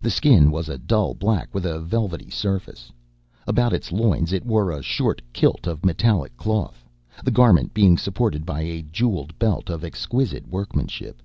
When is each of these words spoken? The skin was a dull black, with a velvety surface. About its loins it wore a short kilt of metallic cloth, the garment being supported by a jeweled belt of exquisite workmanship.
The 0.00 0.10
skin 0.10 0.50
was 0.50 0.68
a 0.68 0.76
dull 0.76 1.14
black, 1.14 1.54
with 1.54 1.64
a 1.64 1.78
velvety 1.78 2.28
surface. 2.30 2.90
About 3.46 3.72
its 3.72 3.92
loins 3.92 4.32
it 4.32 4.44
wore 4.44 4.72
a 4.72 4.82
short 4.82 5.22
kilt 5.32 5.68
of 5.68 5.84
metallic 5.84 6.36
cloth, 6.36 6.84
the 7.24 7.30
garment 7.30 7.72
being 7.72 7.96
supported 7.96 8.44
by 8.44 8.62
a 8.62 8.82
jeweled 8.82 9.38
belt 9.38 9.70
of 9.70 9.84
exquisite 9.84 10.48
workmanship. 10.48 11.22